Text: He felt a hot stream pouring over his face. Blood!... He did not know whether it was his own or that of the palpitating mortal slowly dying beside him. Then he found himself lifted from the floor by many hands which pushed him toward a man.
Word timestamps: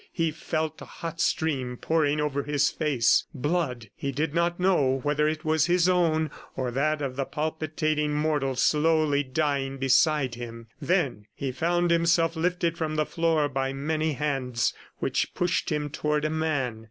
He 0.11 0.31
felt 0.31 0.81
a 0.81 0.85
hot 0.85 1.21
stream 1.21 1.77
pouring 1.77 2.19
over 2.19 2.41
his 2.41 2.71
face. 2.71 3.25
Blood!... 3.35 3.91
He 3.95 4.11
did 4.11 4.33
not 4.33 4.59
know 4.59 4.99
whether 5.03 5.27
it 5.27 5.45
was 5.45 5.67
his 5.67 5.87
own 5.87 6.31
or 6.55 6.71
that 6.71 7.03
of 7.03 7.17
the 7.17 7.25
palpitating 7.25 8.11
mortal 8.11 8.55
slowly 8.55 9.21
dying 9.21 9.77
beside 9.77 10.33
him. 10.33 10.65
Then 10.81 11.27
he 11.35 11.51
found 11.51 11.91
himself 11.91 12.35
lifted 12.35 12.79
from 12.79 12.95
the 12.95 13.05
floor 13.05 13.47
by 13.47 13.73
many 13.73 14.13
hands 14.13 14.73
which 14.97 15.35
pushed 15.35 15.71
him 15.71 15.91
toward 15.91 16.25
a 16.25 16.31
man. 16.31 16.79